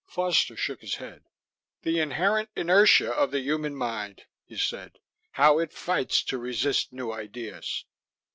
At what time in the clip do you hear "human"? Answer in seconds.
3.39-3.75